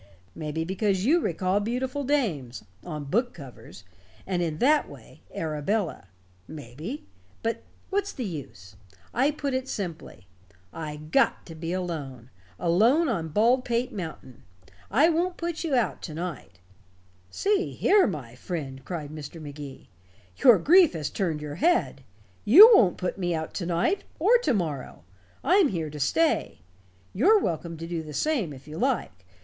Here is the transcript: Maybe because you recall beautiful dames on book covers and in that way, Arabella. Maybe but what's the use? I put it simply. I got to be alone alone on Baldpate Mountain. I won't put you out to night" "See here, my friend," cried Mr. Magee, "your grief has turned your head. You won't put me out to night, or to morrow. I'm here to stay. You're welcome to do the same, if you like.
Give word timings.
Maybe 0.33 0.63
because 0.63 1.05
you 1.05 1.19
recall 1.19 1.59
beautiful 1.59 2.03
dames 2.03 2.63
on 2.83 3.03
book 3.03 3.35
covers 3.35 3.83
and 4.25 4.41
in 4.41 4.57
that 4.57 4.89
way, 4.89 5.21
Arabella. 5.31 6.07
Maybe 6.47 7.05
but 7.43 7.61
what's 7.91 8.11
the 8.11 8.25
use? 8.25 8.75
I 9.13 9.29
put 9.29 9.53
it 9.53 9.69
simply. 9.69 10.25
I 10.73 10.95
got 10.95 11.45
to 11.45 11.53
be 11.53 11.71
alone 11.71 12.31
alone 12.57 13.09
on 13.09 13.27
Baldpate 13.27 13.91
Mountain. 13.93 14.41
I 14.89 15.07
won't 15.09 15.37
put 15.37 15.63
you 15.63 15.75
out 15.75 16.01
to 16.01 16.15
night" 16.15 16.57
"See 17.29 17.73
here, 17.73 18.07
my 18.07 18.33
friend," 18.33 18.83
cried 18.83 19.11
Mr. 19.11 19.39
Magee, 19.39 19.87
"your 20.37 20.57
grief 20.57 20.93
has 20.93 21.11
turned 21.11 21.41
your 21.43 21.57
head. 21.61 22.01
You 22.43 22.71
won't 22.73 22.97
put 22.97 23.19
me 23.19 23.35
out 23.35 23.53
to 23.53 23.67
night, 23.67 24.03
or 24.17 24.39
to 24.39 24.51
morrow. 24.55 25.03
I'm 25.43 25.67
here 25.67 25.91
to 25.91 25.99
stay. 25.99 26.61
You're 27.13 27.37
welcome 27.39 27.77
to 27.77 27.85
do 27.85 28.01
the 28.01 28.13
same, 28.15 28.51
if 28.51 28.67
you 28.67 28.79
like. 28.79 29.23